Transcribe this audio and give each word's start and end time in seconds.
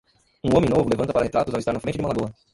Um 0.43 0.55
homem 0.57 0.67
novo 0.67 0.89
levanta 0.89 1.13
para 1.13 1.21
retratos 1.25 1.53
ao 1.53 1.59
estar 1.59 1.73
na 1.73 1.79
frente 1.79 1.97
de 1.97 2.01
uma 2.01 2.09
lagoa. 2.09 2.33